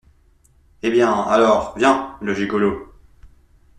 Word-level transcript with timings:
Eh 0.81 0.89
bien, 0.89 1.13
alors, 1.13 1.77
viens, 1.77 2.17
le 2.21 2.33
gigolo! 2.33 2.91